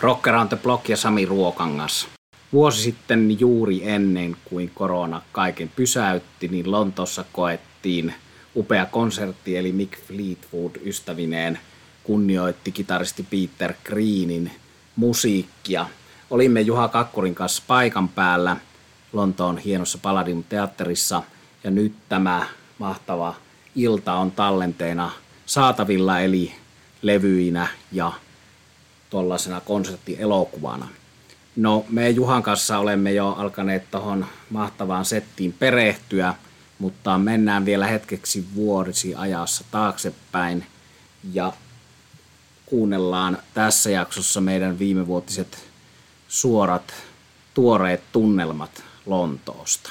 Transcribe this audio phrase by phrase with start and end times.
[0.00, 2.08] Rocker on the Block ja Sami Ruokangas.
[2.52, 8.14] Vuosi sitten juuri ennen kuin korona kaiken pysäytti, niin Lontossa koettiin
[8.56, 11.58] upea konsertti, eli Mick Fleetwood ystävineen
[12.04, 14.50] kunnioitti kitaristi Peter Greenin
[14.96, 15.86] musiikkia.
[16.30, 18.56] Olimme Juha Kakkurin kanssa paikan päällä
[19.12, 21.22] Lontoon hienossa Palladium teatterissa
[21.64, 22.46] ja nyt tämä
[22.78, 23.34] mahtava
[23.74, 25.10] ilta on tallenteena
[25.46, 26.52] saatavilla eli
[27.02, 28.12] levyinä ja
[29.14, 30.88] tuollaisena konserttielokuvana.
[31.56, 36.34] No, me Juhan kanssa olemme jo alkaneet tuohon mahtavaan settiin perehtyä,
[36.78, 40.66] mutta mennään vielä hetkeksi vuorisi ajassa taaksepäin
[41.32, 41.52] ja
[42.66, 45.64] kuunnellaan tässä jaksossa meidän viimevuotiset
[46.28, 46.94] suorat,
[47.54, 49.90] tuoreet tunnelmat Lontoosta.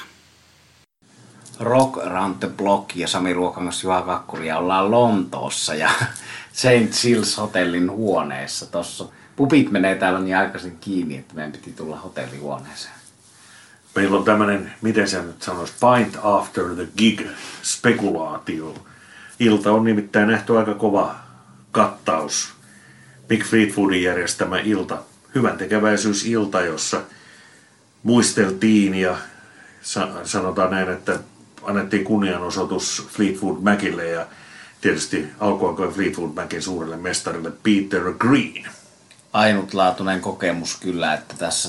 [1.60, 5.90] Rock Around the Block ja Sami Ruokangas Juha Kakkuri ja ollaan Lontoossa ja
[6.52, 6.92] St.
[6.92, 8.66] Sills hotellin huoneessa.
[8.66, 9.04] Tossa
[9.36, 12.94] pupit menee täällä niin aikaisin kiinni, että meidän piti tulla hotellihuoneeseen.
[13.94, 17.20] Meillä on tämmöinen, miten se nyt sanoisi, Pint After the Gig
[17.62, 18.74] spekulaatio.
[19.40, 21.16] Ilta on nimittäin nähty aika kova
[21.70, 22.54] kattaus.
[23.28, 24.98] Big Fleetwoodin järjestämä ilta,
[25.34, 27.02] hyvän tekeväisyysilta, jossa
[28.02, 29.16] muisteltiin ja
[30.24, 31.18] sanotaan näin, että
[31.62, 34.26] annettiin kunnianosoitus Fleetwood Macille ja
[34.80, 38.66] tietysti alkuaikoin Fleetwood Macin suurelle mestarille Peter Green.
[39.34, 41.68] Ainutlaatuinen kokemus kyllä, että tässä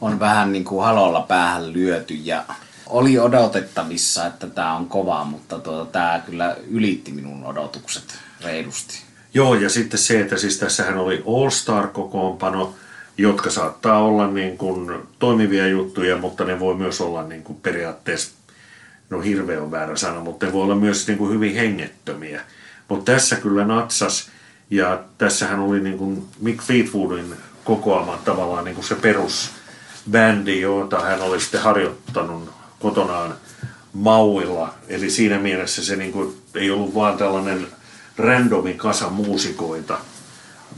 [0.00, 2.44] on vähän niin kuin halolla päähän lyöty ja
[2.86, 8.04] oli odotettavissa, että tämä on kova, mutta tuota, tämä kyllä ylitti minun odotukset
[8.40, 8.98] reilusti.
[9.34, 12.74] Joo, ja sitten se, että siis tässähän oli All-Star-kokoonpano,
[13.18, 18.34] jotka saattaa olla niin kuin toimivia juttuja, mutta ne voi myös olla niin kuin periaatteessa,
[19.10, 22.40] no hirveä on väärä sana, mutta ne voi olla myös niin kuin hyvin hengettömiä.
[22.88, 24.30] Mutta tässä kyllä natsas,
[24.70, 27.34] ja tässähän oli niin kuin Mick Fleetwoodin
[27.64, 33.34] kokoama tavallaan niin kuin se perusbändi, jota hän oli sitten harjoittanut kotonaan
[33.92, 34.74] Mauilla.
[34.88, 37.66] Eli siinä mielessä se niin kuin, ei ollut vaan tällainen
[38.16, 39.98] randomi kasa muusikoita,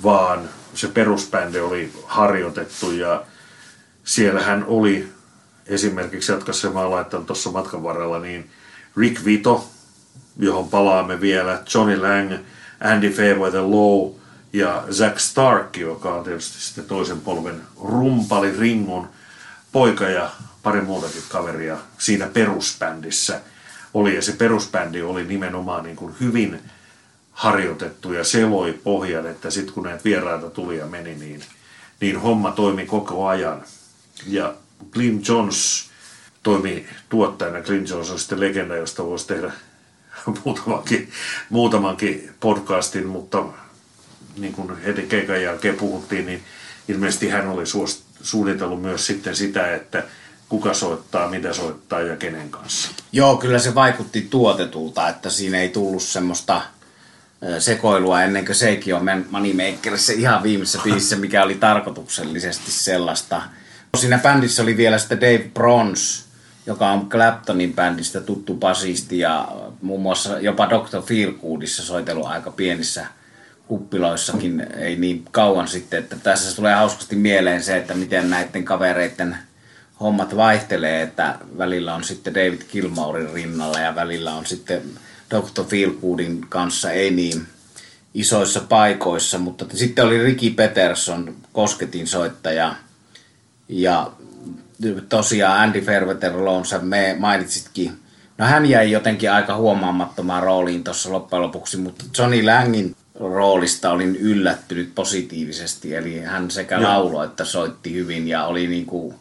[0.03, 3.22] vaan se perusbändi oli harjoitettu ja
[4.04, 5.08] siellähän oli
[5.66, 8.50] esimerkiksi, jotka se mä laittanut tuossa matkan varrella, niin
[8.97, 9.68] Rick Vito,
[10.38, 12.32] johon palaamme vielä, Johnny Lang,
[12.81, 14.12] Andy Fairweather Low
[14.53, 19.09] ja Zack Stark, joka on tietysti sitten toisen polven rumpali Ringon
[19.72, 20.31] poika ja
[20.62, 23.41] pari muutakin kaveria siinä perusbändissä
[23.94, 24.15] oli.
[24.15, 26.60] Ja se perusbändi oli nimenomaan niin kuin hyvin
[27.32, 31.41] harjoitettu ja se loi pohjan, että sitten kun näitä vieraita tuli ja meni, niin,
[32.00, 33.65] niin homma toimi koko ajan.
[34.26, 34.54] Ja
[34.91, 35.91] Glyn Jones
[36.42, 37.60] toimi tuottajana.
[37.60, 39.53] Glyn Jones on sitten legenda, josta voisi tehdä
[40.44, 41.10] muutamankin,
[41.50, 43.44] muutamankin podcastin, mutta
[44.37, 46.43] niin kuin heti keikan jälkeen puhuttiin, niin
[46.88, 47.65] ilmeisesti hän oli
[48.22, 50.04] suunnitellut myös sitten sitä, että
[50.49, 52.91] kuka soittaa, mitä soittaa ja kenen kanssa.
[53.12, 56.62] Joo, kyllä se vaikutti tuotetulta, että siinä ei tullut semmoista
[57.59, 63.43] sekoilua ennen kuin sekin on Moneymakerissa ihan viimeisessä biisissä, mikä oli tarkoituksellisesti sellaista.
[63.97, 66.25] Siinä bändissä oli vielä sitten Dave Bronze,
[66.66, 69.49] joka on Claptonin bändistä tuttu basisti ja
[69.82, 71.03] muun muassa jopa Dr.
[71.03, 73.06] Feelgoodissa soitellut aika pienissä
[73.66, 79.37] kuppiloissakin ei niin kauan sitten, että tässä tulee hauskasti mieleen se, että miten näiden kavereiden
[80.00, 84.83] hommat vaihtelee, että välillä on sitten David Gilmourin rinnalla ja välillä on sitten
[85.31, 85.65] Dr.
[85.69, 87.47] Feelgoodin kanssa ei niin
[88.15, 92.75] isoissa paikoissa, mutta sitten oli Ricky Peterson, kosketin soittaja,
[93.69, 94.12] ja
[95.09, 96.32] tosiaan Andy Fairweather
[96.64, 97.92] sä me mainitsitkin.
[98.38, 104.16] No hän jäi jotenkin aika huomaamattomaan rooliin tuossa loppujen lopuksi, mutta Johnny Langin roolista olin
[104.16, 105.94] yllättynyt positiivisesti.
[105.94, 109.15] Eli hän sekä lauloi että soitti hyvin ja oli niin kuin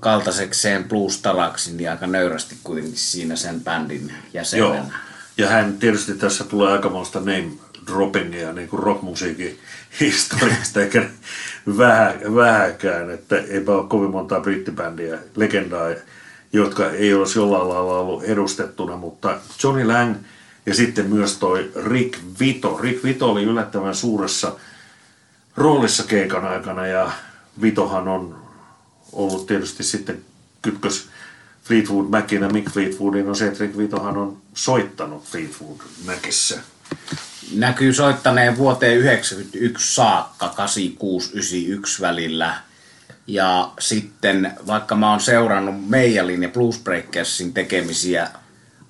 [0.00, 4.76] kaltaisekseen blues-taraksi niin aika nöyrästi kuitenkin siinä sen bändin jäsenenä.
[4.76, 4.84] Joo.
[5.36, 7.50] Ja hän tietysti tässä tulee aikamoista name
[7.86, 9.58] droppingia niin kuin rockmusiikin
[10.00, 11.08] historiasta, eikä
[11.78, 15.88] vähä, vähäkään, että eipä ole kovin montaa brittibändiä, legendaa,
[16.52, 20.16] jotka ei olisi jollain lailla ollut edustettuna, mutta Johnny Lang
[20.66, 22.78] ja sitten myös toi Rick Vito.
[22.78, 24.56] Rick Vito oli yllättävän suuressa
[25.56, 27.12] roolissa keikan aikana ja
[27.62, 28.42] Vitohan on
[29.12, 30.24] ollut tietysti sitten
[30.62, 31.08] kytkös
[31.64, 36.60] Fleetwood Macin ja Mick Fleetwoodin on se, että Rick Vitohan on soittanut Fleetwood Macissä.
[37.54, 40.54] Näkyy soittaneen vuoteen 1991 saakka,
[41.98, 42.54] 86-91 välillä.
[43.26, 48.28] Ja sitten vaikka mä oon seurannut Meijalin ja Blues Breakersin tekemisiä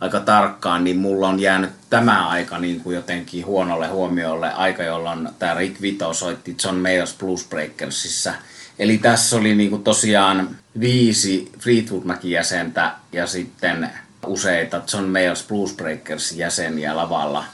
[0.02, 5.28] aika tarkkaan, niin mulla on jäänyt tämä aika niin kuin jotenkin huonolle huomiolle, aika jolloin
[5.38, 8.34] tämä Rick Vito soitti John Mayers Blues Breakersissa.
[8.78, 13.90] Eli tässä oli niin kuin tosiaan viisi Fleetwood Mac-jäsentä ja sitten
[14.26, 17.44] useita John Mayers Blues Breakers jäseniä lavalla.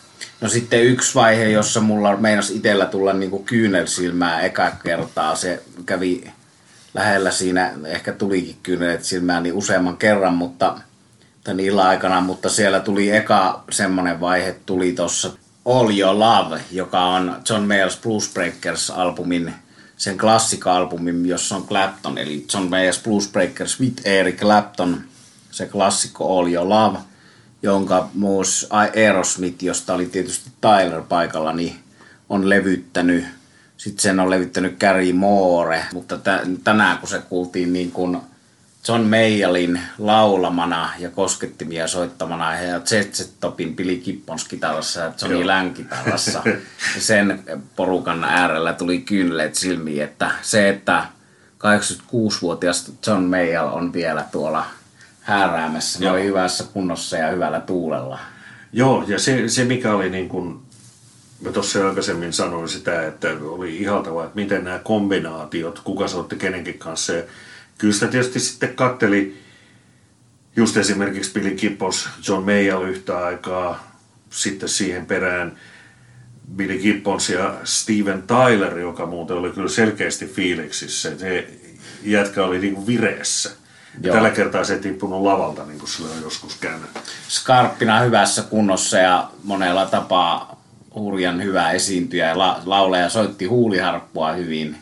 [0.40, 5.34] No sitten yksi vaihe, jossa mulla meinas itsellä tulla niin kuin kyynelsilmää eka kertaa.
[5.34, 6.30] Se kävi
[6.94, 10.80] lähellä siinä, ehkä tulikin kyynelet silmään niin useamman kerran, mutta
[11.44, 15.30] tämän illan aikana, mutta siellä tuli eka semmonen vaihe, tuli tuossa
[15.64, 19.52] All Your Love, joka on John Mayers Blues Breakers-albumin,
[19.96, 25.00] sen klassika-albumin, jossa on Clapton, eli John Mayers Blues Breakers with Eric Clapton,
[25.50, 26.98] se klassikko All Your Love,
[27.62, 31.76] jonka myös Aerosmith, josta oli tietysti Tyler paikalla, niin
[32.28, 33.24] on levyttänyt.
[33.76, 36.18] Sitten sen on levyttänyt Gary Moore, mutta
[36.64, 38.18] tänään kun se kuultiin niin kuin
[38.88, 45.74] John Mayallin laulamana ja koskettimia soittamana ja Jet Topin Billy Gibbons kitarassa ja Johnny Lang
[45.74, 46.42] kitarassa.
[46.98, 47.42] sen
[47.76, 51.04] porukan äärellä tuli kyyneleet silmiin, että se, että
[51.58, 54.66] 86-vuotias John Mayall on vielä tuolla
[55.28, 56.16] hääräämässä Joo.
[56.16, 58.18] hyvässä kunnossa ja hyvällä tuulella.
[58.72, 60.58] Joo, ja se, se mikä oli niin kuin,
[61.40, 66.78] mä tuossa aikaisemmin sanoin sitä, että oli ihaltavaa, että miten nämä kombinaatiot, kuka soitti kenenkin
[66.78, 67.12] kanssa.
[67.12, 67.22] Ja
[67.78, 69.38] kyllä sitä tietysti sitten katteli
[70.56, 73.98] just esimerkiksi Billy Gibbons, John Mayall yhtä aikaa,
[74.30, 75.58] sitten siihen perään
[76.56, 81.18] Billy Gibbons ja Steven Tyler, joka muuten oli kyllä selkeästi fiiliksissä.
[81.18, 81.48] Se
[82.02, 83.57] jätkä oli niin kuin vireessä.
[84.02, 84.14] Joo.
[84.14, 86.90] Tällä kertaa se ei tippunut lavalta, niin kuin sillä on joskus käynyt.
[87.28, 90.62] Skarppina hyvässä kunnossa ja monella tapaa
[90.94, 92.28] hurjan hyvä esiintyjä.
[92.28, 94.76] Ja la- lauleja soitti huuliharppua hyvin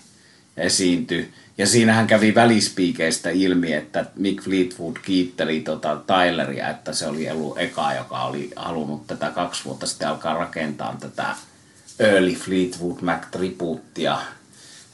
[0.57, 1.33] esiintyi.
[1.59, 7.59] Ja siinähän kävi välispiikeistä ilmi, että Mick Fleetwood kiitteli tota Tyleria, että se oli ollut
[7.59, 11.27] eka, joka oli halunnut tätä kaksi vuotta sitten alkaa rakentaa tätä
[11.99, 14.19] Early Fleetwood Mac tribuuttia.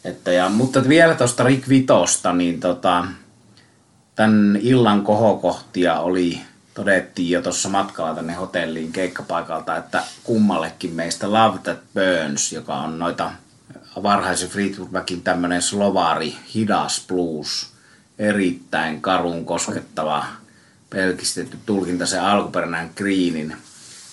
[0.05, 3.05] Että ja, mutta vielä tuosta Rick Vitosta, niin tota,
[4.15, 6.41] tämän illan kohokohtia oli,
[6.75, 12.99] todettiin jo tuossa matkalla tänne hotelliin keikkapaikalta, että kummallekin meistä Love That Burns, joka on
[12.99, 13.31] noita
[14.03, 17.73] varhaisen Fleetwood Macin tämmöinen slovari, hidas blues,
[18.19, 20.25] erittäin karun koskettava,
[20.91, 23.57] pelkistetty tulkinta se alkuperäinen Greenin.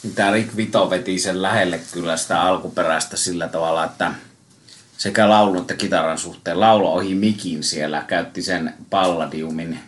[0.03, 4.13] Niin tämä Rick Vito veti sen lähelle kyllä sitä alkuperäistä sillä tavalla, että
[4.97, 9.79] sekä laulun että kitaran suhteen laulo ohi mikin siellä, käytti sen palladiumin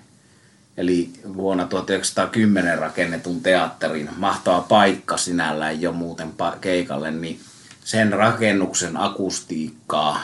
[0.78, 7.40] eli vuonna 1910 rakennetun teatterin mahtava paikka sinällään jo muuten keikalle, niin
[7.84, 10.22] sen rakennuksen akustiikkaa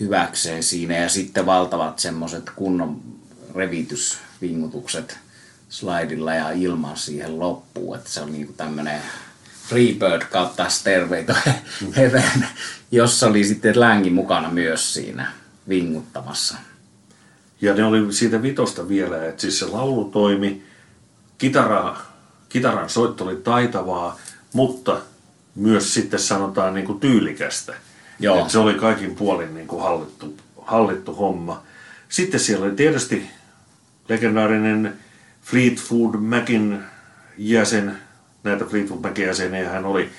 [0.00, 3.02] hyväkseen siinä ja sitten valtavat semmoiset kunnon
[3.54, 5.18] revitysvingutukset
[5.68, 9.00] slaidilla ja ilman siihen loppuun, että se on niinku tämmöinen
[9.68, 11.34] Freebird kautta Stairway to
[11.96, 12.46] Heaven,
[12.92, 15.32] jossa oli sitten längi mukana myös siinä
[15.68, 16.56] vinguttamassa.
[17.60, 20.62] Ja ne oli siitä vitosta vielä, että siis se laulu toimi,
[21.38, 21.96] kitara,
[22.48, 24.18] kitaran soitto oli taitavaa,
[24.52, 25.00] mutta
[25.54, 27.74] myös sitten sanotaan niin kuin tyylikästä.
[28.20, 28.38] Joo.
[28.38, 31.62] Että se oli kaikin puolin niin kuin hallittu, hallittu homma.
[32.08, 33.30] Sitten siellä oli tietysti
[34.08, 34.98] legendaarinen
[35.42, 36.78] Fleetwood Macin
[37.38, 37.98] jäsen,
[38.44, 40.10] näitä Fleetwood Macin jäseniä hän oli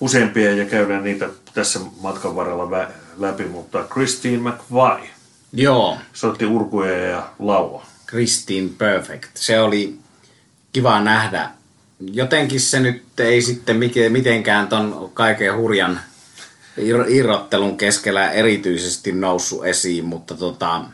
[0.00, 5.15] useampia ja käydään niitä tässä matkan varrella läpi, mutta Christine McVie
[5.56, 5.98] Joo.
[6.12, 7.86] Soitti urkuja ja laua.
[8.08, 9.30] Christine Perfect.
[9.34, 9.98] Se oli
[10.72, 11.50] kiva nähdä.
[12.12, 13.76] Jotenkin se nyt ei sitten
[14.08, 16.00] mitenkään ton kaiken hurjan
[17.08, 20.84] irrottelun keskellä erityisesti noussut esiin, mutta, tota,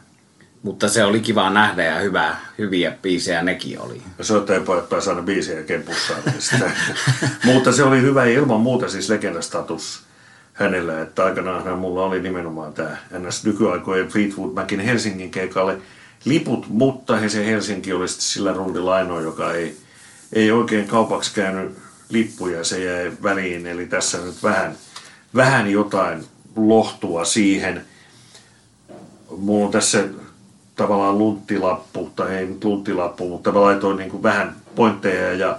[0.62, 4.02] mutta se oli kiva nähdä ja hyvä, hyviä biisejä nekin oli.
[4.20, 6.22] Soittajapojat pääsi aina biisejä kempussaan.
[7.44, 10.02] mutta se oli hyvä ilman muuta siis legendastatus
[10.52, 15.78] hänellä, että aikanaan mulla oli nimenomaan tämä NS nykyaikojen Fleetwood Macin Helsingin keikalle
[16.24, 19.76] liput, mutta he se Helsinki oli sitten sillä rundilla ainoa, joka ei,
[20.32, 21.78] ei oikein kaupaksi käynyt
[22.08, 24.74] lippuja, se jäi väliin, eli tässä nyt vähän,
[25.34, 26.24] vähän jotain
[26.56, 27.84] lohtua siihen.
[29.36, 30.04] Mulla on tässä
[30.76, 35.58] tavallaan lunttilappu, tai ei nyt lunttilappu, mutta mä laitoin niin kuin vähän pointteja ja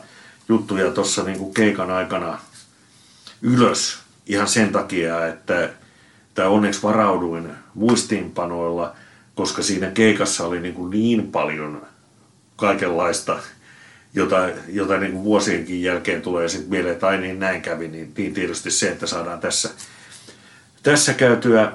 [0.49, 2.39] juttuja tuossa niin keikan aikana
[3.41, 5.69] ylös ihan sen takia, että
[6.33, 8.95] tämä onneksi varauduin muistiinpanoilla,
[9.35, 11.81] koska siinä keikassa oli niin, kuin niin paljon
[12.55, 13.39] kaikenlaista,
[14.13, 18.13] jota, jota niin kuin vuosienkin jälkeen tulee sitten mieleen, että ai niin näin kävi, niin,
[18.17, 19.69] niin tietysti se, että saadaan tässä,
[20.83, 21.71] tässä käytyä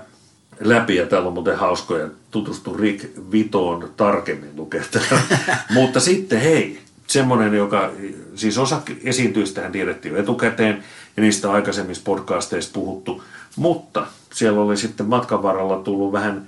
[0.60, 4.82] läpi, ja täällä on muuten hauskoja, tutustu Rick Vitoon tarkemmin lukea
[5.74, 7.90] Mutta sitten hei, semmoinen, joka,
[8.34, 10.84] siis osa esiintyistähän tiedettiin jo etukäteen,
[11.16, 13.22] ja niistä on aikaisemmissa podcasteissa puhuttu,
[13.56, 16.46] mutta siellä oli sitten matkan varrella tullut vähän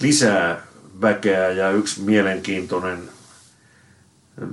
[0.00, 0.60] lisää
[1.00, 2.98] väkeä ja yksi mielenkiintoinen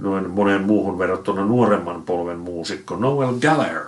[0.02, 3.86] noin monen muuhun verrattuna nuoremman polven muusikko Noel Gallagher.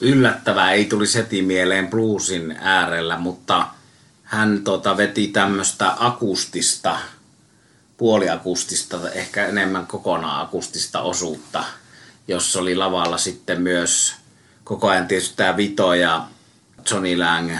[0.00, 3.66] Yllättävää ei tuli heti mieleen bluesin äärellä, mutta
[4.22, 6.98] hän tota, veti tämmöistä akustista,
[7.96, 11.64] puoliakustista, ehkä enemmän kokonaan akustista osuutta,
[12.28, 14.14] jossa oli lavalla sitten myös
[14.64, 16.24] koko ajan tietysti tämä Vito ja
[16.90, 17.50] Johnny Lang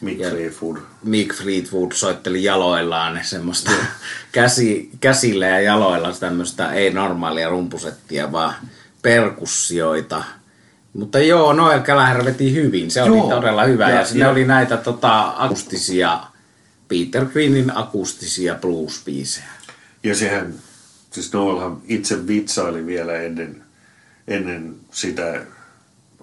[0.00, 0.76] Mick Ja- Fleetwood.
[1.04, 3.70] Mick Fleetwood soitteli jaloillaan semmoista
[4.32, 8.54] käsi, käsillä ja jaloilla tämmöistä ei normaalia rumpusettia, vaan
[9.02, 10.24] perkussioita.
[10.92, 12.90] Mutta joo, Noel Gallagher veti hyvin.
[12.90, 13.30] Se oli Joo.
[13.30, 13.84] todella hyvä.
[13.84, 16.20] Ja, Ja- ja sinne ja- oli näitä tota, akustisia,
[16.88, 19.55] Peter Greenin akustisia blues-biisejä.
[20.06, 20.54] Ja sehän,
[21.10, 23.62] siis Noelhan itse vitsaili vielä ennen,
[24.28, 25.40] ennen sitä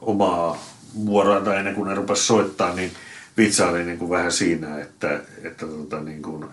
[0.02, 0.66] omaa
[1.06, 2.92] vuoroa ennen kuin ne rupesi soittaa, niin
[3.38, 6.46] vitsaili niin kuin vähän siinä, että, että, tota, niin kuin,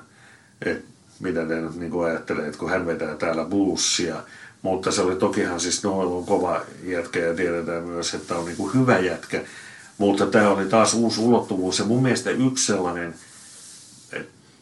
[0.67, 0.85] että
[1.21, 4.23] mitä ne nyt niin kuin ajattelee, että kun hän vetää täällä bluesia,
[4.63, 8.57] mutta se oli tokihan siis Noel on kova jätkä ja tiedetään myös, että on niin
[8.57, 9.43] kuin hyvä jätkä,
[9.99, 13.15] mutta tämä oli taas uusi ulottuvuus ja mun mielestä yksi sellainen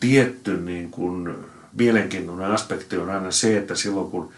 [0.01, 1.35] tietty niin kuin
[1.73, 4.33] mielenkiintoinen aspekti on aina se, että silloin kun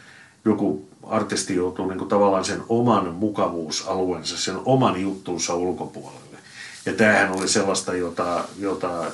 [0.45, 6.39] joku artisti joutuu niin kuin tavallaan sen oman mukavuusalueensa, sen oman juttunsa ulkopuolelle.
[6.87, 9.05] Ja tämähän oli sellaista, jota, jota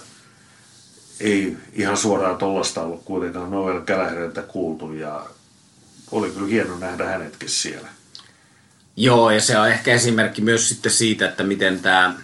[1.21, 5.27] ei ihan suoraan tollasta ollut kuitenkaan Noel Gallagherilta kuultu ja
[6.11, 7.89] oli kyllä hieno nähdä hänetkin siellä.
[8.97, 12.15] Joo, ja se on ehkä esimerkki myös sitten siitä, että miten tämä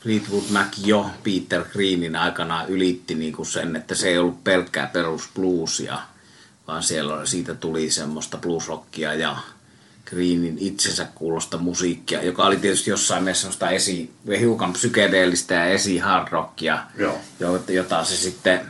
[0.00, 4.86] Fleetwood Mac jo Peter Greenin aikana ylitti niin kuin sen, että se ei ollut pelkkää
[4.86, 5.98] perus bluesia,
[6.66, 9.36] vaan siellä siitä tuli semmoista bluesrockia ja
[10.06, 15.98] Greenin itsensä kuulosta musiikkia, joka oli tietysti jossain mielessä semmoista esi, hiukan psykedeellistä ja esi
[15.98, 16.78] hard rockia,
[17.68, 18.60] jota se sitten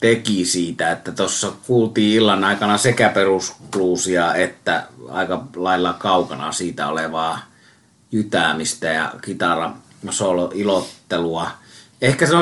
[0.00, 7.38] teki siitä, että tuossa kuultiin illan aikana sekä perusbluesia että aika lailla kaukana siitä olevaa
[8.12, 9.72] jytäämistä ja kitara
[10.10, 11.50] solo ilottelua.
[12.02, 12.32] Ehkä se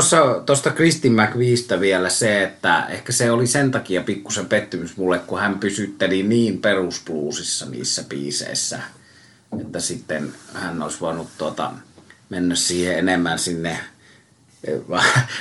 [0.47, 5.41] tuosta Kristin McViestä vielä se, että ehkä se oli sen takia pikkusen pettymys mulle, kun
[5.41, 8.81] hän pysytteli niin perusbluesissa niissä biiseissä,
[9.61, 11.73] että sitten hän olisi voinut tuota,
[12.31, 13.79] mennä siihen enemmän sinne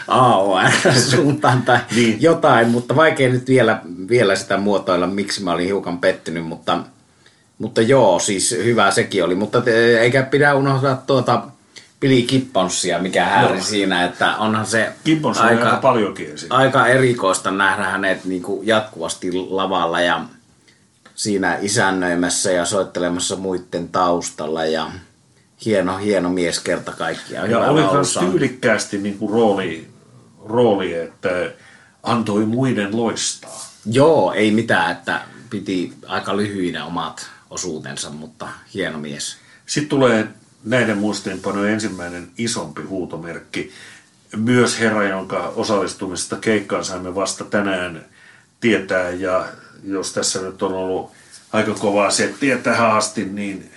[0.07, 2.21] AOR-suuntaan tai Niin.
[2.21, 6.83] jotain, mutta vaikea nyt vielä, vielä sitä muotoilla, miksi mä olin hiukan pettynyt, mutta,
[7.57, 11.43] mutta joo, siis hyvä sekin oli, mutta te, eikä pidä unohtaa tuota
[11.99, 13.63] Billy Gibbonsia, mikä häiri Joo.
[13.63, 14.91] siinä, että onhan se
[15.23, 20.25] on aika, aika paljonkin aika erikoista nähdä hänet niin kuin jatkuvasti lavalla ja
[21.15, 24.91] siinä isännöimässä ja soittelemassa muiden taustalla ja
[25.65, 27.51] hieno, hieno mies kerta kaikkiaan.
[27.51, 29.87] Ja oli myös tyylikkäästi niin kuin rooli,
[30.45, 31.29] rooli, että
[32.03, 33.65] antoi muiden loistaa.
[33.85, 39.37] Joo, ei mitään, että piti aika lyhyinä omat osuutensa, mutta hieno mies.
[39.65, 40.27] Sitten tulee
[40.63, 43.71] näiden muistiinpanojen ensimmäinen isompi huutomerkki.
[44.35, 48.05] Myös herra, jonka osallistumisesta keikkaan saimme vasta tänään
[48.59, 49.09] tietää.
[49.09, 49.45] Ja
[49.83, 51.11] jos tässä nyt on ollut
[51.53, 53.71] aika kovaa settiä tähän asti, niin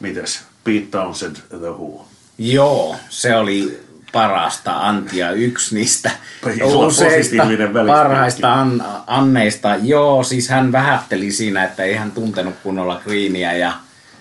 [0.00, 0.42] mitäs?
[0.64, 2.08] Pete Townsend, The Who.
[2.38, 3.80] Joo, se oli
[4.12, 6.10] parasta antia, yksi niistä
[6.44, 7.56] välispiikki.
[7.86, 9.76] parhaista an, anneista.
[9.82, 13.72] Joo, siis hän vähätteli siinä, että ei hän tuntenut kunnolla Greenia ja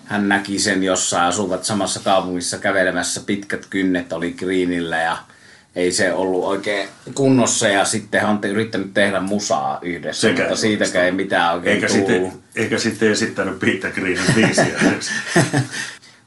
[0.05, 5.17] hän näki sen jossain, asuvat samassa kaupungissa kävelemässä, pitkät kynnet oli Greenillä ja
[5.75, 10.55] ei se ollut oikein kunnossa ja sitten hän on yrittänyt tehdä musaa yhdessä, Sekä mutta
[10.55, 12.07] siitäkään ei mitään oikein Eikä tullut.
[12.07, 14.79] sitten, eikä sitten esittänyt Peter Greenin biisiä.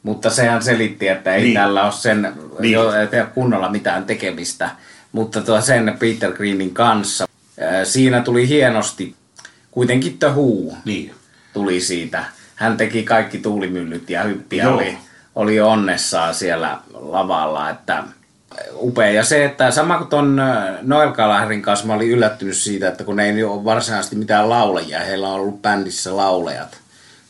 [0.02, 1.54] Mutta sehän selitti, että ei Niin.
[1.54, 2.72] tällä ole sen Niin.
[2.72, 2.90] jo,
[3.34, 4.70] kunnolla mitään tekemistä.
[5.12, 7.28] Mutta tuo sen Peter Greenin kanssa,
[7.84, 9.14] siinä tuli hienosti,
[9.70, 11.14] kuitenkin The Who niin.
[11.52, 12.24] tuli siitä.
[12.56, 14.74] Hän teki kaikki tuulimyllyt ja hyppiä Joo.
[14.74, 14.98] oli,
[15.34, 17.70] oli onnessaan siellä lavalla.
[17.70, 18.04] Että
[18.74, 19.10] upea.
[19.10, 23.04] Ja se, että sama kuin ton ää, Noel Gallagherin kanssa mä olin yllättynyt siitä, että
[23.04, 26.78] kun ei ole varsinaisesti mitään laulajia, heillä on ollut bändissä laulajat.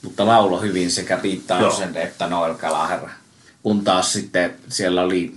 [0.03, 3.09] Mutta laulo hyvin sekä Pete Townsend että Noel Gallagher.
[3.63, 5.35] Kun taas sitten siellä oli,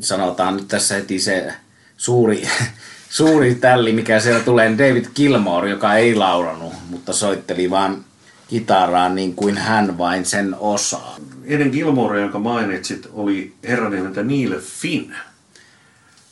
[0.00, 1.52] sanotaan nyt tässä heti se
[1.96, 2.48] suuri,
[3.10, 8.04] suuri tälli, mikä siellä tulee, David Gilmore, joka ei laulanut, mutta soitteli vaan
[8.52, 11.16] kitaraa niin kuin hän vain sen osaa.
[11.44, 15.14] Eden Gilmore, jonka mainitsit, oli herran nimeltä Neil Finn.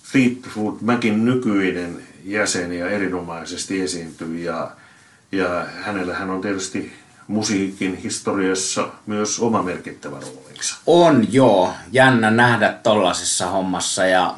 [0.03, 4.45] Fleetwood Macin nykyinen jäsen ja erinomaisesti esiintyi.
[4.45, 4.71] Ja,
[5.33, 6.93] ja hänellä hän on tietysti
[7.27, 10.77] musiikin historiassa myös oma merkittävä roolinsa.
[10.87, 14.35] On joo, jännä nähdä tollasessa hommassa ja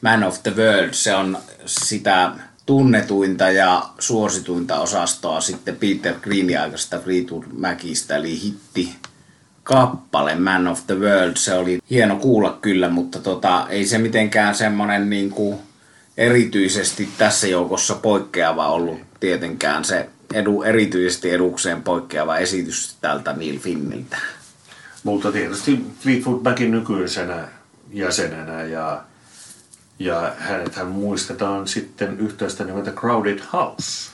[0.00, 2.32] Man of the World, se on sitä
[2.66, 8.94] tunnetuinta ja suosituinta osastoa sitten Peter Greenin aikaisesta Fleetwood Macista, eli hitti
[9.62, 11.36] kappale Man of the World.
[11.36, 15.58] Se oli hieno kuulla kyllä, mutta tota, ei se mitenkään semmoinen niin kuin
[16.16, 24.16] erityisesti tässä joukossa poikkeava ollut tietenkään se edu, erityisesti edukseen poikkeava esitys tältä Neil Finniltä.
[25.04, 27.48] Mutta tietysti Fleetwood Macin nykyisenä
[27.92, 29.02] jäsenenä ja,
[29.98, 34.10] ja hänethän muistetaan sitten yhteistä nimeltä Crowded House.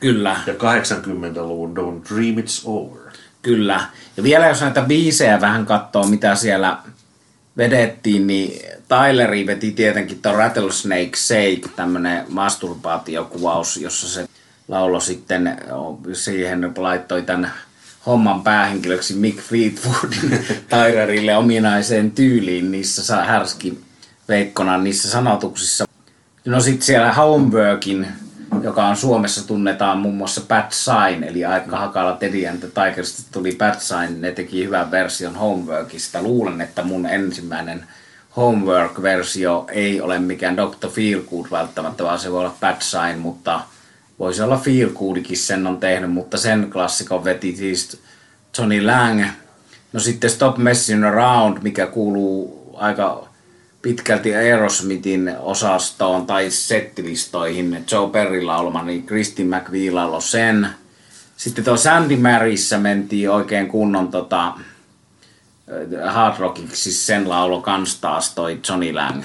[0.00, 0.36] Kyllä.
[0.46, 3.12] Ja 80-luvun Don't Dream It's Over.
[3.42, 3.86] Kyllä.
[4.16, 6.78] Ja vielä jos näitä biisejä vähän katsoo, mitä siellä
[7.56, 14.28] vedettiin, niin Tyleri veti tietenkin tuon Rattlesnake Shake, tämmönen masturbaatiokuvaus, jossa se
[14.68, 15.56] laulo sitten
[16.12, 17.52] siihen laittoi tämän
[18.06, 23.85] homman päähenkilöksi Mick Fleetwoodin Tylerille ominaiseen tyyliin niissä härski
[24.28, 25.84] veikkona niissä sanotuksissa.
[26.44, 28.06] No sitten siellä Homeworkin
[28.62, 33.22] joka on Suomessa tunnetaan muun muassa Bad Sign, eli aika hakala Teddy and the Tigerista
[33.32, 36.22] tuli Bad Sign, ne teki hyvän version Homeworkista.
[36.22, 37.84] Luulen, että mun ensimmäinen
[38.36, 40.88] Homework-versio ei ole mikään Dr.
[40.88, 43.60] Feelgood välttämättä, vaan se voi olla Bad Sign, mutta
[44.18, 48.02] voisi olla Feelgoodikin sen on tehnyt, mutta sen klassikon veti siis
[48.58, 49.24] Johnny Lang.
[49.92, 53.25] No sitten Stop Messing Around, mikä kuuluu aika
[53.86, 57.84] pitkälti Aerosmithin osastoon tai settilistoihin.
[57.92, 60.68] Joe Perry laulma, niin Kristin McVie lauloi sen.
[61.36, 64.54] Sitten tuo Sandy Maryssä mentiin oikein kunnon tota,
[66.06, 69.24] hard rockiksi, siis sen laulo kans taas toi Johnny Lang.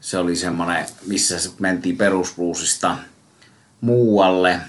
[0.00, 2.96] Se oli semmonen, missä mentiin perusbluesista
[3.80, 4.60] muualle.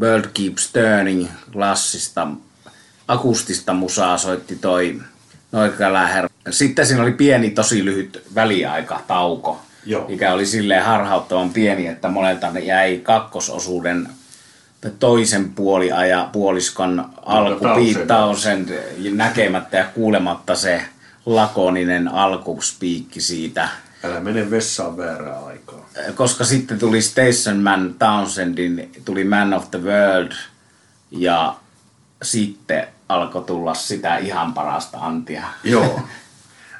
[0.00, 2.28] World Keeps Turning klassista
[3.08, 5.00] akustista musaa soitti toi
[5.54, 6.28] Noikaläher.
[6.50, 10.08] Sitten siinä oli pieni, tosi lyhyt väliaikatauko, Joo.
[10.08, 14.08] mikä oli silleen harhauttavan pieni, että monelta ne jäi kakkososuuden
[14.98, 17.64] toisen puoli ja puoliskon alku
[18.36, 18.66] sen
[19.14, 20.82] näkemättä ja kuulematta se
[21.26, 23.68] lakoninen alkuspiikki siitä.
[24.04, 25.88] Älä mene vessaan väärää aikaa.
[26.14, 30.32] Koska sitten tuli Station Man Townsendin, tuli Man of the World
[31.10, 31.56] ja
[32.22, 35.42] sitten alkoi tulla sitä ihan parasta antia.
[35.64, 36.00] Joo.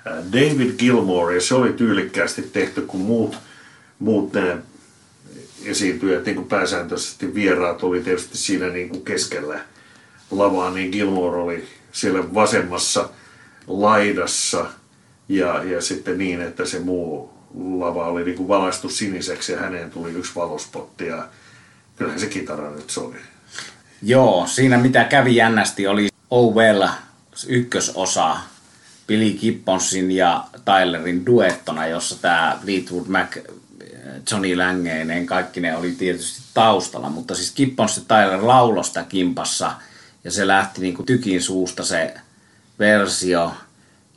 [0.32, 3.38] David Gilmore, ja se oli tyylikkäästi tehty, kun muut,
[3.98, 4.56] muut ne
[5.64, 9.60] esiintyjät, niin kuin pääsääntöisesti vieraat oli tietysti siinä niin kuin keskellä
[10.30, 13.08] lavaa, niin Gilmore oli siellä vasemmassa
[13.66, 14.66] laidassa
[15.28, 17.34] ja, ja sitten niin, että se muu
[17.78, 21.28] lava oli niin kuin valaistu siniseksi ja häneen tuli yksi valospotti ja
[21.96, 23.14] kyllähän se kitara nyt soi.
[24.02, 26.88] Joo, siinä mitä kävi jännästi oli Oh Well
[27.46, 28.36] ykkösosa
[29.06, 33.36] Billy Gibbonsin ja Tylerin duettona, jossa tämä Fleetwood Mac,
[34.30, 39.72] Johnny Langeinen, kaikki ne oli tietysti taustalla, mutta siis Gibbons ja Tyler laulosta kimpassa
[40.24, 42.14] ja se lähti niinku tykin suusta se
[42.78, 43.52] versio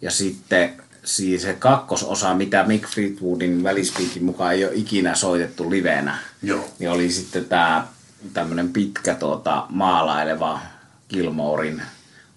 [0.01, 6.17] ja sitten siis se kakkososa, mitä Mick Fleetwoodin välispiikin mukaan ei ole ikinä soitettu livenä,
[6.43, 6.69] Joo.
[6.79, 7.87] niin oli sitten tämä
[8.33, 10.59] tämmöinen pitkä tuota, maalaileva
[11.09, 11.81] Gilmorein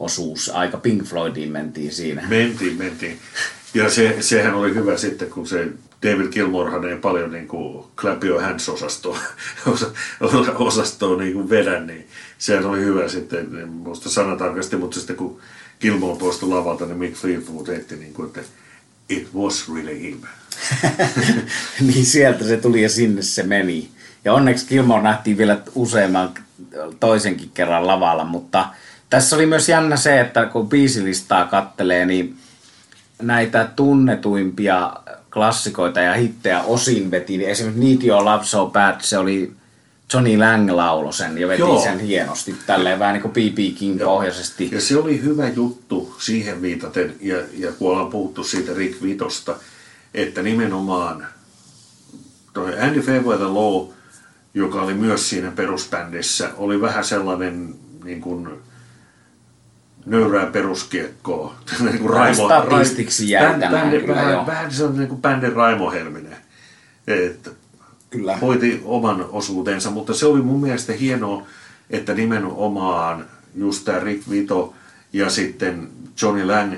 [0.01, 0.49] osuus.
[0.49, 2.25] Aika Pink Floydiin mentiin siinä.
[2.29, 3.19] Mentiin, mentiin.
[3.75, 5.69] Ja se, sehän oli hyvä sitten, kun se
[6.03, 9.19] David Gilmorehan ei paljon niin kuin Clap Your Hands-osastoa
[10.59, 12.07] osastoa niin kuin vedä, niin
[12.39, 15.41] sehän oli hyvä sitten, en muista sanatarkasti, mutta sitten kun
[15.81, 18.41] Gilmore poistui lavalta, niin Mick Fleetwood heitti niin kuin, että
[19.09, 20.21] it was really him.
[21.87, 23.89] niin sieltä se tuli ja sinne se meni.
[24.25, 26.35] Ja onneksi Gilmore nähtiin vielä useamman
[27.01, 28.69] toisenkin kerran lavalla, mutta
[29.11, 32.37] tässä oli myös jännä se, että kun biisilistaa kattelee, niin
[33.23, 34.93] näitä tunnetuimpia
[35.33, 37.37] klassikoita ja hittejä osin veti.
[37.39, 39.53] Niin esimerkiksi Need Your Love So Bad, se oli
[40.13, 41.83] Johnny Lang laulo sen ja veti Joo.
[41.83, 43.79] sen hienosti tälleen vähän niin kuin B.B.
[43.79, 44.69] King pohjaisesti.
[44.73, 49.57] Ja se oli hyvä juttu siihen viitaten, ja, ja kun ollaan puhuttu siitä Rick Vitosta,
[50.15, 51.27] että nimenomaan
[52.53, 53.89] toi Andy Fairweather Law,
[54.55, 58.49] joka oli myös siinä perusbändissä, oli vähän sellainen niin kuin,
[60.07, 61.55] nöyrää peruskiekkoa.
[61.81, 63.27] niin kuin Raimo, Statistiksi.
[63.71, 66.37] Bändi, vähän, vähän se on niin kuin bändin Raimo Helminen.
[67.07, 67.51] Että
[68.11, 68.37] kyllä.
[68.37, 71.47] hoiti oman osuutensa, mutta se oli mun mielestä hienoa,
[71.91, 74.75] että nimenomaan just tämä Rick Vito
[75.13, 75.89] ja sitten
[76.23, 76.75] Johnny Lang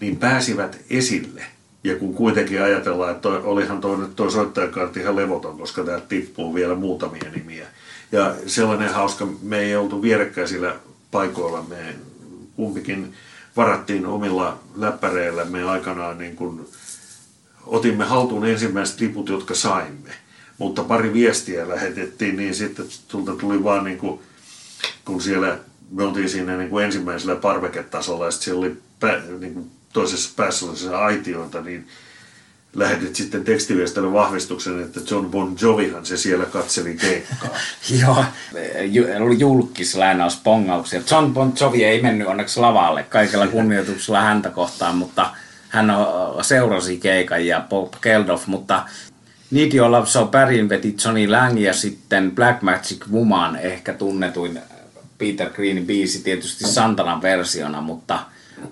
[0.00, 1.42] niin pääsivät esille.
[1.84, 6.54] Ja kun kuitenkin ajatellaan, että toi, olihan toi, toi soittajakartti ihan levoton, koska tämä tippuu
[6.54, 7.66] vielä muutamia nimiä.
[8.12, 10.76] Ja sellainen hauska, me ei oltu vierekkäisillä
[11.10, 11.76] paikoilla, me
[12.56, 13.14] kumpikin
[13.56, 16.68] varattiin omilla läppäreillä me aikanaan niin kuin,
[17.66, 20.10] otimme haltuun ensimmäiset liput, jotka saimme.
[20.58, 24.20] Mutta pari viestiä lähetettiin, niin sitten tulta tuli vaan niin kuin,
[25.04, 25.58] kun siellä
[25.90, 30.32] me oltiin siinä niin kuin ensimmäisellä parveketasolla ja sitten siellä oli pä, niin kuin toisessa
[30.36, 31.88] päässä oli aitioita, niin
[32.74, 37.48] lähetit sitten tekstiviestillä vahvistuksen, että John Bon Jovihan se siellä katseli keikkaa.
[38.00, 38.24] Joo,
[39.20, 41.00] oli julkis lainaus pongauksia.
[41.10, 45.30] John Bon Jovi ei mennyt onneksi lavalle kaikella kunnioituksella häntä kohtaan, mutta
[45.68, 45.92] hän
[46.42, 48.82] seurasi keikan ja Bob Geldof, mutta
[49.50, 54.60] Need Your Love So Badin veti Johnny Lang ja sitten Black Magic Woman, ehkä tunnetuin
[55.18, 58.18] Peter Greenin biisi tietysti Santanan versiona, mutta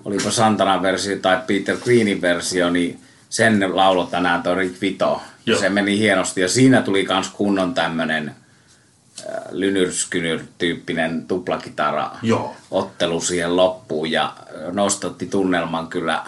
[0.05, 2.99] olipa Santanan versio tai Peter Greenin versio, niin
[3.33, 5.21] sen laulo tänään toi Rick Vito.
[5.45, 5.59] Joo.
[5.59, 12.55] Se meni hienosti ja siinä tuli myös kunnon tämmönen äh, lynyrskynyr tyyppinen tuplakitara Joo.
[12.71, 14.33] ottelu siihen loppuun ja
[14.71, 16.23] nostatti tunnelman kyllä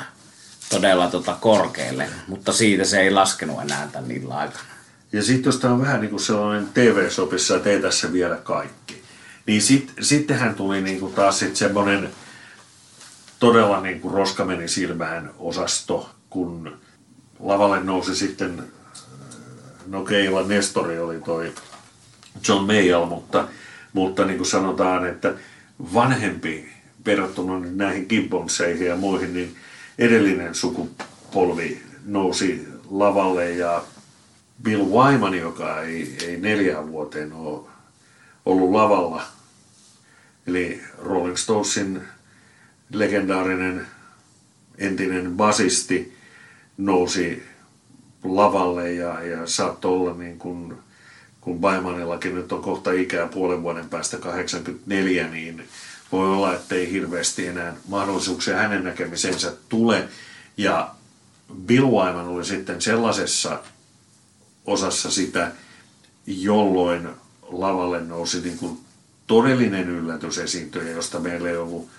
[0.69, 4.65] todella tota korkealle, mutta siitä se ei laskenut enää tämän niillä aikana.
[5.11, 9.03] Ja sitten jos tämä on vähän niin kuin sellainen TV-sopissa, että ei tässä vielä kaikki,
[9.45, 12.09] niin sit, sittenhän tuli niin kuin taas sitten semmoinen
[13.39, 16.84] todella niin kuin roska meni silmään osasto, kun
[17.39, 18.63] lavalle nousi sitten,
[19.87, 21.53] no Keila Nestori oli toi
[22.47, 23.47] John Mayall, mutta,
[23.93, 25.33] mutta niin kuin sanotaan, että
[25.93, 26.69] vanhempi
[27.05, 29.55] verrattuna näihin Gibbonseihin ja muihin, niin
[29.97, 33.83] edellinen sukupolvi nousi lavalle ja
[34.63, 37.67] Bill Wyman, joka ei, ei neljään vuoteen ole
[38.45, 39.23] ollut lavalla,
[40.47, 42.01] eli Rolling Stonesin
[42.93, 43.87] legendaarinen
[44.77, 46.14] entinen basisti,
[46.77, 47.43] nousi
[48.23, 50.73] lavalle ja, ja saattoi olla niin kuin,
[51.41, 55.67] kun Baimanillakin nyt on kohta ikää puolen vuoden päästä 84, niin
[56.11, 60.07] voi olla, että ei hirveästi enää mahdollisuuksia hänen näkemisensä tule.
[60.57, 60.95] Ja
[61.65, 63.63] Bill Wyman oli sitten sellaisessa
[64.65, 65.51] osassa sitä,
[66.27, 67.09] jolloin
[67.41, 68.79] lavalle nousi niin kuin
[69.27, 71.89] todellinen yllätys esiintyjä, josta meillä ei ollut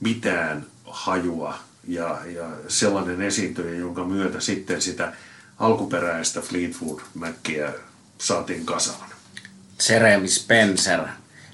[0.00, 5.12] mitään hajua ja, ja sellainen esiintyjä, jonka myötä sitten sitä
[5.58, 7.72] alkuperäistä Fleetwood Mackiä
[8.18, 9.10] saatiin kasaan.
[9.88, 11.00] Jeremy Spencer.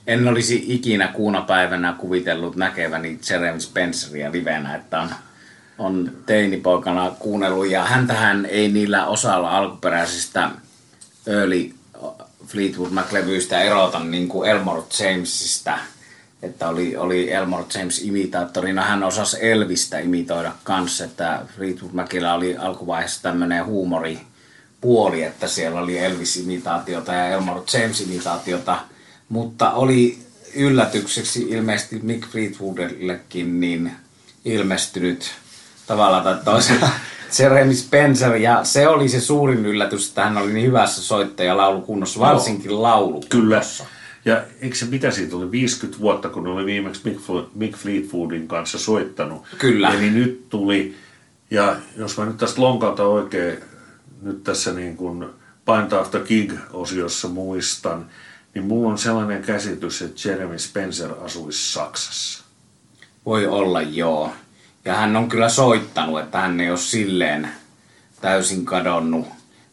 [0.06, 5.10] En olisi ikinä kuuna päivänä kuvitellut näkeväni Jeremy Spenceria livenä, että on,
[5.78, 10.50] on teinipoikana kuunnellut ja häntähän ei niillä osalla alkuperäisistä
[11.26, 11.70] early
[12.46, 15.78] Fleetwood Mac-levyistä erota niin kuin Elmore Jamesista–
[16.42, 18.82] että oli, oli Elmore James imitaattorina.
[18.82, 24.20] Hän osasi Elvistä imitoida kanssa, että Fleetwood Macillä oli alkuvaiheessa tämmöinen huumori
[24.80, 28.76] puoli, että siellä oli Elvis-imitaatiota ja Elmore James-imitaatiota,
[29.28, 30.18] mutta oli
[30.54, 33.92] yllätykseksi ilmeisesti Mick Fleetwoodillekin niin
[34.44, 35.30] ilmestynyt
[35.86, 36.88] tavalla tai toisella
[37.38, 42.20] Jeremy Spencer, ja se oli se suurin yllätys, että hän oli niin hyvässä soittaja laulukunnossa,
[42.20, 43.84] varsinkin laulukunnossa.
[43.84, 43.99] Kyllä.
[44.24, 47.18] Ja eikö se mitä siitä oli 50 vuotta, kun oli viimeksi
[47.54, 49.42] Mick, Fleetwoodin kanssa soittanut.
[49.58, 49.90] Kyllä.
[49.90, 50.94] Eli nyt tuli,
[51.50, 53.58] ja jos mä nyt tästä lonkalta oikein
[54.22, 55.26] nyt tässä niin kuin
[55.64, 58.06] Pint After Gig-osiossa muistan,
[58.54, 62.44] niin mulla on sellainen käsitys, että Jeremy Spencer asuisi Saksassa.
[63.26, 64.32] Voi olla, joo.
[64.84, 67.48] Ja hän on kyllä soittanut, että hän ei ole silleen
[68.20, 69.26] täysin kadonnut,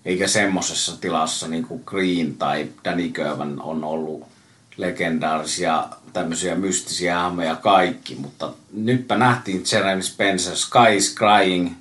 [0.06, 4.37] eikä semmoisessa tilassa niin kuin Green tai Danny Kövan on ollut
[4.78, 11.72] legendaarisia tämmöisiä mystisiä hahmoja kaikki, mutta nytpä nähtiin Jeremy Spencer, Sky Crying,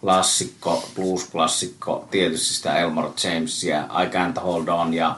[0.00, 5.16] klassikko, blues-klassikko, tietysti sitä Elmore Jamesia, I Can't Hold On ja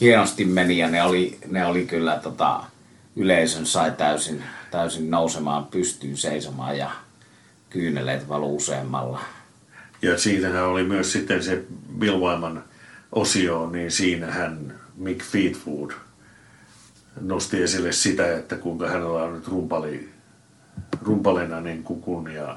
[0.00, 2.64] hienosti meni ja ne oli, ne oli kyllä tota,
[3.16, 6.90] yleisön sai täysin, täysin nousemaan pystyyn seisomaan ja
[7.70, 9.20] kyyneleet valu useammalla.
[10.02, 11.64] Ja siinähän oli myös sitten se
[11.98, 12.64] Bill Wyman
[13.12, 15.90] osio, niin siinähän Mick Fleetwood–
[17.20, 20.08] nosti esille sitä, että kuinka hänellä on nyt rumpali,
[21.02, 22.56] rumpalina niin kuin kunnia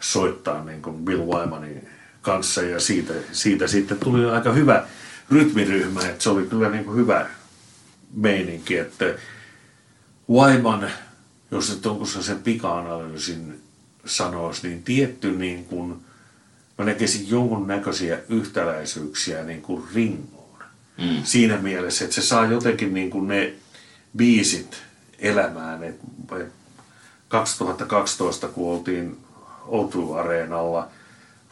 [0.00, 1.88] soittaa niin kuin Bill Wymanin
[2.22, 4.84] kanssa ja siitä, siitä sitten tuli aika hyvä
[5.30, 7.26] rytmiryhmä, että se oli kyllä niin kuin hyvä
[8.14, 9.04] meininki, että
[10.30, 10.90] Wyman,
[11.50, 13.60] jos et onko se sen pika-analyysin
[14.04, 15.96] sanoisi, niin tietty niin kuin,
[16.78, 20.58] mä näkisin jonkun näköisiä yhtäläisyyksiä niin kuin Ringoon.
[20.98, 21.22] Mm.
[21.24, 23.54] Siinä mielessä, että se saa jotenkin niin kuin ne
[24.16, 24.76] biisit
[25.18, 25.84] elämään.
[25.84, 26.00] Et
[27.28, 29.18] 2012, kun oltiin
[29.66, 30.88] O2-areenalla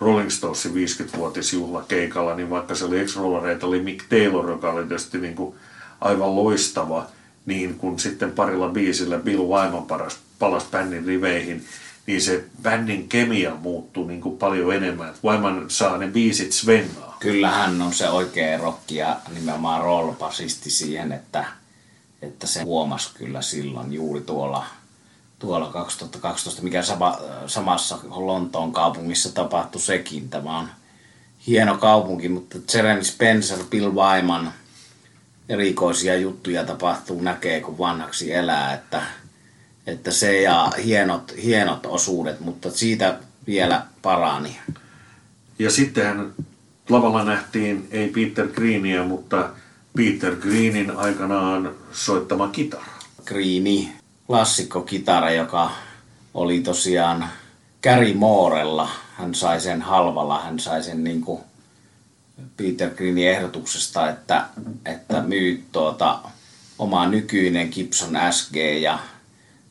[0.00, 3.16] Rolling Stonesin 50-vuotisjuhlakeikalla, niin vaikka se oli ex
[3.62, 5.56] oli Mick Taylor, joka oli tietysti niin kuin
[6.00, 7.06] aivan loistava,
[7.46, 11.64] niin kun sitten parilla biisillä Bill Wyman paras, palas bändin riveihin,
[12.06, 15.14] niin se bändin kemia muuttuu niin kuin paljon enemmän.
[15.24, 17.16] Wyman saa ne biisit svengaa.
[17.20, 21.44] Kyllä hän on se oikea rokki ja nimenomaan rollbasisti siihen, että,
[22.22, 24.64] että se huomasi kyllä silloin juuri tuolla,
[25.38, 30.28] tuolla 2012, mikä sama, samassa Lontoon kaupungissa tapahtui sekin.
[30.28, 30.68] Tämä on
[31.46, 34.52] hieno kaupunki, mutta Jeremy Spencer, Bill Wyman,
[35.48, 39.02] erikoisia juttuja tapahtuu, näkee kun vanhaksi elää, että,
[39.86, 44.58] että se ja hienot, hienot osuudet, mutta siitä vielä parani.
[45.58, 46.34] Ja sittenhän
[46.88, 49.50] lavalla nähtiin ei Peter Greenia, mutta
[49.96, 52.84] Peter Greenin aikanaan soittama kitara.
[53.24, 53.92] Greeni,
[54.26, 55.70] klassikkokitara, joka
[56.34, 57.28] oli tosiaan
[57.82, 58.88] Gary Moorella.
[59.14, 61.40] Hän sai sen halvalla, hän sai sen niin kuin
[62.56, 64.46] Peter Greenin ehdotuksesta, että,
[64.84, 66.18] että myy tuota,
[66.78, 68.98] oma nykyinen Gibson SG ja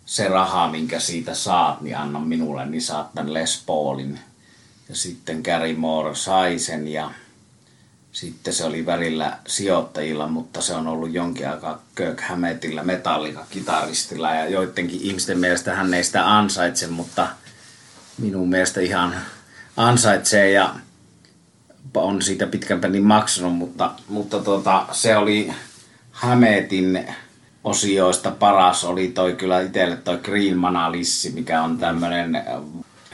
[0.06, 4.20] se raha, minkä siitä saat, niin anna minulle, niin saat tämän Les Paulin.
[4.90, 7.12] Ja sitten Gary Moore sai sen ja
[8.16, 14.50] sitten se oli välillä sijoittajilla, mutta se on ollut jonkin aikaa Kirk Hammettillä, metallika-kitaristilla ja
[14.50, 17.28] joidenkin ihmisten mielestä hän ei sitä ansaitse, mutta
[18.18, 19.16] minun mielestä ihan
[19.78, 20.76] ansaitsee ja
[21.96, 25.52] on siitä pitkän pelin maksanut, mutta, mutta tota, se oli
[26.12, 27.08] Hametin
[27.64, 28.84] osioista paras.
[28.84, 32.44] Oli toi kyllä itselle toi Green Manalissi, mikä on tämmöinen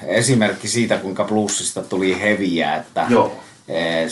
[0.04, 3.44] esimerkki siitä, kuinka bluesista tuli heviä, että Joo.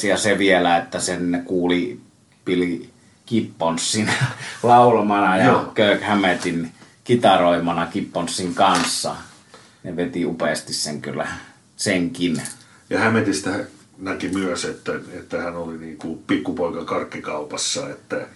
[0.09, 1.99] Ja se vielä, että sen kuuli
[2.45, 2.89] Billy
[3.27, 4.09] Gibbonsin
[4.63, 5.65] laulamana ja Joo.
[5.75, 6.71] Kirk Hammettin
[7.03, 9.15] kitaroimana Gibbonsin kanssa.
[9.83, 11.27] Ne veti upeasti sen kyllä
[11.75, 12.41] senkin.
[12.89, 13.49] Ja Hämetistä
[13.97, 18.27] näki myös, että, että hän oli niin kuin pikkupoika karkkikaupassa, että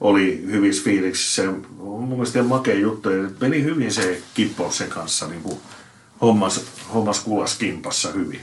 [0.00, 1.42] oli hyvissä fiiliksissä.
[1.76, 5.60] Mun mielestä makea juttu, ja meni hyvin se Kipponsen kanssa niin kuin
[6.20, 6.64] hommas,
[6.94, 8.40] hommas kulas kimpassa hyvin.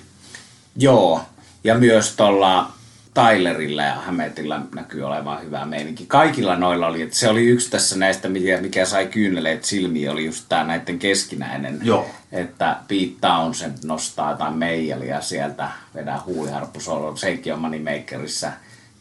[0.76, 1.21] Joo,
[1.65, 2.71] ja myös tuolla
[3.13, 6.06] Tylerilla ja Hametilla näkyy olevan hyvä meininki.
[6.06, 10.25] Kaikilla noilla oli, että se oli yksi tässä näistä, mikä, mikä sai kyyneleet silmiin, oli
[10.25, 11.80] just tämä näiden keskinäinen.
[11.84, 12.10] Joo.
[12.32, 18.51] Että Pete Townsend nostaa jotain meijalia sieltä, vedää huuliharppusolo, sekin on Moneymakerissa.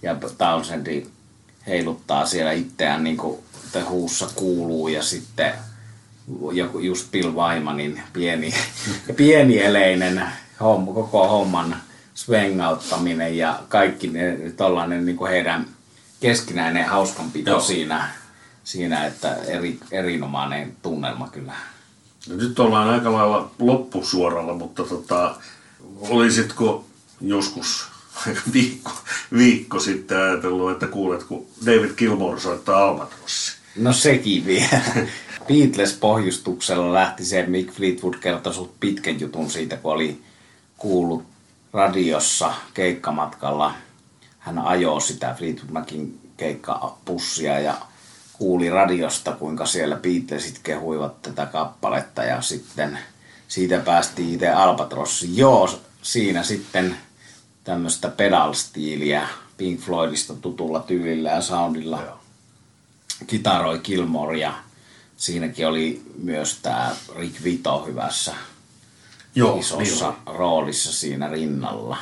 [0.03, 1.07] Ja Townsend
[1.66, 3.38] heiluttaa siellä itseään niin kuin
[3.88, 5.53] huussa kuuluu ja sitten
[6.53, 8.55] joku just Bill Wymanin pieni,
[9.16, 10.22] pienieleinen
[10.61, 11.77] homma, koko homman
[12.14, 15.66] svengauttaminen ja kaikki ne, tollainen niin kuin heidän
[16.20, 17.61] keskinäinen hauskanpito Joo.
[17.61, 18.09] siinä,
[18.64, 21.53] siinä, että eri, erinomainen tunnelma kyllä.
[22.29, 25.37] No nyt ollaan aika lailla loppusuoralla, mutta tota,
[26.00, 26.85] olisitko
[27.20, 27.87] joskus
[28.55, 28.90] viikko,
[29.37, 33.53] viikko sitten ajatellut, että kuulet, kun David Gilmour soittaa Albatrossi.
[33.77, 34.81] No sekin vielä.
[35.48, 40.22] Beatles-pohjustuksella lähti se, Mick Fleetwood kertoi pitkän jutun siitä, kun oli
[40.77, 41.34] kuullut
[41.75, 43.75] radiossa keikkamatkalla.
[44.39, 47.75] Hän ajoi sitä Fleetwood Macin keikkapussia ja
[48.33, 52.99] kuuli radiosta, kuinka siellä Beatlesit kehuivat tätä kappaletta ja sitten
[53.49, 55.37] siitä päästiin itse Albatrossiin.
[55.37, 56.97] Joo, siinä sitten
[57.65, 62.21] tämmöistä pedal-stiiliä Pink Floydista tutulla tyylillä ja soundilla Joo.
[63.27, 64.55] kitaroi Gilmore ja
[65.17, 68.35] siinäkin oli myös tämä Rick Vito hyvässä
[69.35, 71.97] Joo, isossa niin roolissa siinä rinnalla.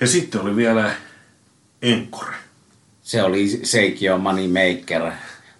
[0.00, 0.90] Ja sitten oli vielä
[1.82, 2.34] Encore.
[3.02, 5.12] Se oli Seikio Moneymaker,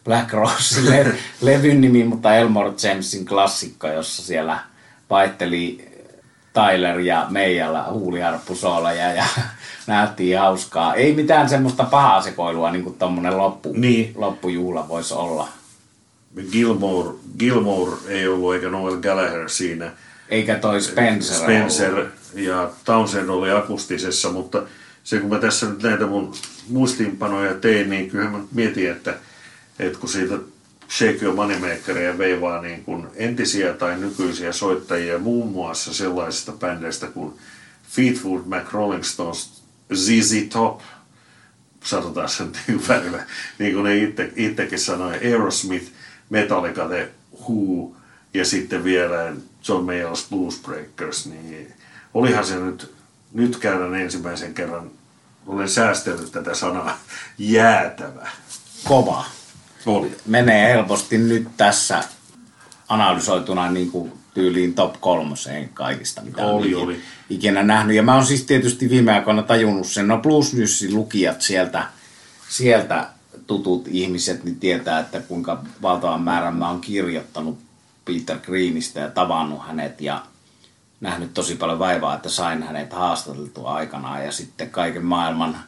[0.04, 4.58] Black Rose le- levyn nimi, mutta Elmore Jamesin klassikko, jossa siellä
[5.10, 5.90] vaihteli
[6.52, 9.24] Tyler ja Meijalla huuliharppusooleja ja
[9.86, 10.94] näyttiin hauskaa.
[10.94, 14.12] Ei mitään semmoista pahaa sekoilua, niin kuin tommonen loppu, Niin.
[14.16, 15.48] loppujuhla voisi olla.
[16.52, 19.92] Gilmour, Gilmour ei ollut eikä Noel Gallagher siinä.
[20.30, 22.08] Eikä toi Spencer, Spencer ollut.
[22.34, 24.62] ja Townsend oli akustisessa, mutta
[25.04, 26.34] se kun mä tässä nyt näitä mun
[26.68, 29.14] muistiinpanoja tein, niin kyllähän mä mietin, että,
[29.78, 30.34] että kun siitä
[30.90, 37.32] Shake Your Moneymakeria veivaa niin kuin entisiä tai nykyisiä soittajia muun muassa sellaisista bändeistä kuin
[37.90, 39.62] Fleetwood Mac Rolling Stones,
[39.94, 40.80] ZZ Top,
[41.84, 43.26] sanotaan sen niin välillä,
[43.58, 45.86] niin kuin ne itse, itsekin sanoi, Aerosmith,
[46.30, 47.08] Metallica, The
[47.40, 47.96] Who
[48.34, 49.32] ja sitten vielä
[49.68, 51.74] John Mayall's Blues Breakers, niin
[52.14, 52.94] olihan se nyt,
[53.32, 54.90] nyt käydään ensimmäisen kerran,
[55.46, 56.98] olen säästellyt tätä sanaa,
[57.38, 58.28] jäätävä.
[58.84, 59.24] Kova.
[59.86, 60.16] Oli.
[60.26, 62.04] Menee helposti nyt tässä
[62.88, 67.00] analysoituna niin kuin tyyliin top kolmoseen kaikista, mitä Oli, ikinä, oli.
[67.30, 67.96] ikinä nähnyt.
[67.96, 71.86] Ja mä oon siis tietysti viime aikoina tajunnut sen, no Blues Newsin lukijat sieltä,
[72.48, 73.08] sieltä
[73.46, 77.58] tutut ihmiset niin tietää, että kuinka valtavan määrän mä oon kirjoittanut
[78.04, 80.22] Peter Greenistä ja tavannut hänet ja
[81.00, 85.58] nähnyt tosi paljon vaivaa, että sain hänet haastateltua aikanaan ja sitten kaiken maailman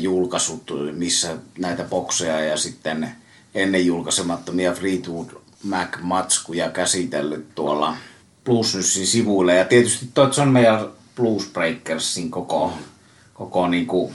[0.00, 3.08] julkaisut, missä näitä bokseja ja sitten
[3.54, 5.28] ennen julkaisemattomia Fleetwood
[5.62, 7.96] Mac-matskuja käsitellyt tuolla
[8.44, 9.56] Bluesnyssin sivuille.
[9.56, 12.72] Ja tietysti toi on meidän Blues Breakersin koko,
[13.34, 14.14] koko niin kuin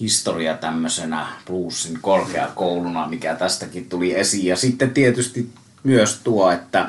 [0.00, 4.46] historia tämmöisenä bluesin korkeakouluna, mikä tästäkin tuli esiin.
[4.46, 5.50] Ja sitten tietysti
[5.84, 6.88] myös tuo, että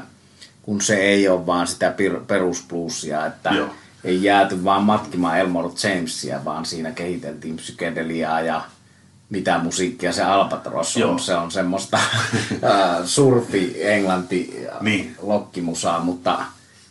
[0.62, 1.93] kun se ei ole vaan sitä
[2.27, 3.69] perusbluesia, että Joo.
[4.03, 8.62] ei jääty vaan matkimaan Elmore Jamesia, vaan siinä kehiteltiin psykedeliaa ja
[9.29, 11.01] mitä musiikkia se Albatros on.
[11.01, 11.17] Joo.
[11.17, 11.99] Se on semmoista
[13.06, 15.15] surfi, englanti, niin.
[15.21, 16.45] lokkimusaa, mutta,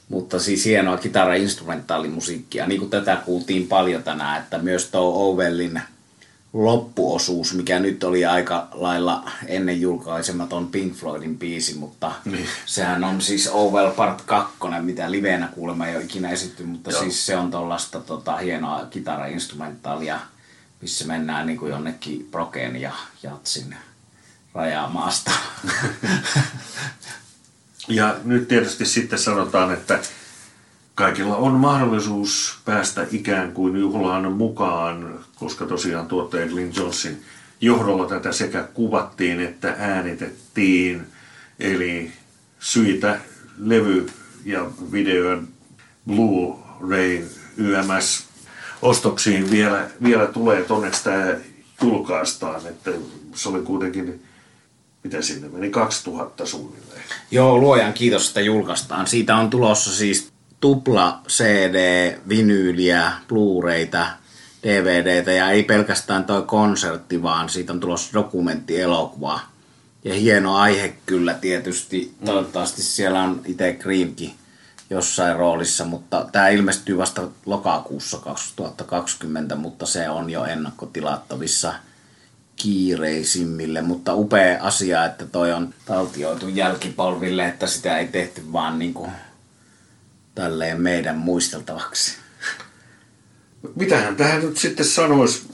[0.09, 2.67] mutta siis hienoa kitara-instrumentaalimusiikkia.
[2.67, 5.83] Niin kuin tätä kuultiin paljon tänään, että myös tuo Owellin
[6.53, 12.47] loppuosuus, mikä nyt oli aika lailla ennen julkaisematon Pink Floydin biisi, mutta niin.
[12.67, 17.01] sehän on siis Ovel Part 2, mitä liveenä kuulemma ei ole ikinä esitty, mutta Joo.
[17.01, 20.19] siis se on tuollaista tota, hienoa kitara-instrumentaalia,
[20.81, 23.77] missä mennään niin kuin jonnekin Broken ja Jatsin
[24.55, 25.31] rajamaasta.
[27.89, 29.99] ja nyt tietysti sitten sanotaan, että
[30.95, 37.13] kaikilla on mahdollisuus päästä ikään kuin juhlaan mukaan, koska tosiaan tuottaja Glyn Johnson
[37.61, 41.07] johdolla tätä sekä kuvattiin että äänitettiin.
[41.61, 42.13] Eli
[42.61, 43.21] syitä
[43.59, 44.11] levy-
[44.45, 45.49] ja videon
[46.09, 47.25] Blu-ray
[47.57, 48.27] YMS
[48.83, 51.27] ostoksiin vielä, vielä tulee, että onneksi tämä
[51.83, 52.91] julkaistaan, että
[53.35, 54.23] se oli kuitenkin,
[55.05, 57.03] mitä sinne meni, 2000 suunnilleen.
[57.31, 59.07] Joo, luojan kiitos, että julkaistaan.
[59.07, 60.32] Siitä on tulossa siis
[60.63, 61.77] tupla CD,
[62.29, 64.07] vinyyliä, Blu-rayta,
[64.63, 69.41] DVDtä ja ei pelkästään toi konsertti, vaan siitä on tulossa dokumenttielokuva.
[70.05, 72.15] Ja hieno aihe kyllä tietysti.
[72.21, 72.27] Mm.
[72.27, 74.35] Toivottavasti siellä on itse Greenkin
[74.91, 81.75] jossain roolissa, mutta tämä ilmestyy vasta lokakuussa 2020, mutta se on jo ennakkotilattavissa
[82.57, 88.95] kiireisimmille, mutta upea asia, että toi on taltioitu jälkipolville, että sitä ei tehty vaan niin
[88.95, 89.11] kuin
[90.35, 92.17] tälleen meidän muisteltavaksi.
[93.77, 95.51] Mitähän tähän nyt sitten sanoisi?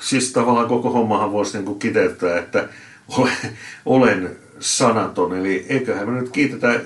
[0.00, 2.68] Siis tavallaan koko hommahan voisi niin kiteyttää, että
[3.08, 5.36] olen, olen sanaton.
[5.36, 6.80] Eli eiköhän me nyt kiitetä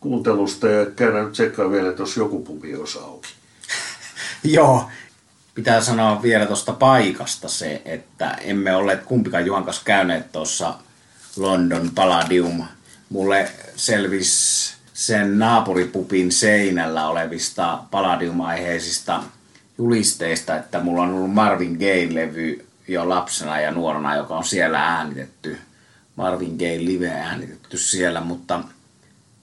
[0.00, 3.28] kuuntelusta ja käydään nyt tsekkaa vielä, että jos joku pubi olisi auki.
[4.54, 4.90] Joo,
[5.54, 10.74] pitää sanoa vielä tuosta paikasta se, että emme ole kumpikaan Juhan kanssa käyneet tuossa
[11.36, 12.64] London Palladium.
[13.10, 14.74] Mulle selvisi
[15.06, 19.22] sen naapuripupin seinällä olevista Palladium-aiheisista
[19.78, 25.58] julisteista, että mulla on ollut Marvin Gaye-levy jo lapsena ja nuorena, joka on siellä äänitetty.
[26.16, 28.64] Marvin Gaye live äänitetty siellä, mutta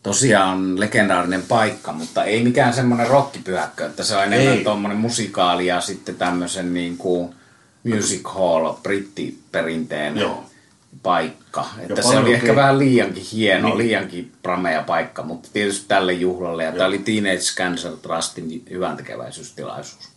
[0.04, 5.82] tosiaan legendaarinen paikka, mutta ei mikään semmoinen rockipyhäkkö, että se on enemmän tuommoinen musikaali ja
[5.82, 7.36] sitten tämmöisen niin kuin
[7.84, 10.48] music hall brittiperinteen Joo
[11.04, 11.65] paikka.
[11.78, 13.78] Että se oli ehkä vähän liiankin hieno, niin.
[13.78, 16.63] liiankin pramea paikka, mutta tietysti tälle juhlalle.
[16.63, 20.10] Ja tämä oli Teenage Cancer Trustin hyvän tekeväisyystilaisuus.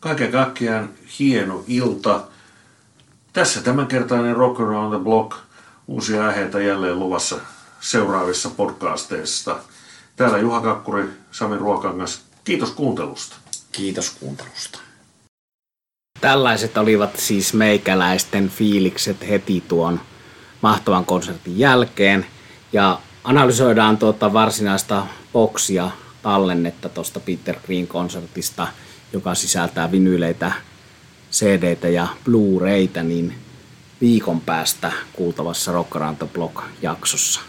[0.00, 2.20] Kaiken kaikkiaan hieno ilta.
[3.32, 5.36] Tässä tämänkertainen Rock Around the Block.
[5.86, 7.40] Uusia aiheita jälleen luvassa
[7.80, 9.58] seuraavissa podcasteissa.
[10.16, 12.22] Täällä Juha Kakkuri, Sami Ruokangas.
[12.44, 13.36] Kiitos kuuntelusta.
[13.72, 14.78] Kiitos kuuntelusta.
[16.22, 20.00] Tällaiset olivat siis meikäläisten fiilikset heti tuon
[20.60, 22.26] mahtavan konsertin jälkeen.
[22.72, 25.90] Ja analysoidaan tuota varsinaista boksia
[26.22, 28.68] tallennetta tuosta Peter Green-konsertista,
[29.12, 30.52] joka sisältää vinyyleitä,
[31.32, 33.34] cd ja Blu-rayta, niin
[34.00, 37.40] viikon päästä kuultavassa Rock Around the Block jaksossa.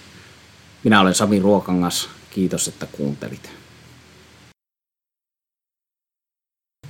[0.84, 2.10] Minä olen Sami Ruokangas.
[2.30, 3.63] Kiitos, että kuuntelit.